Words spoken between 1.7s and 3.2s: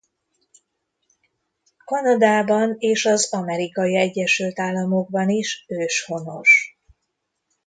Kanadában és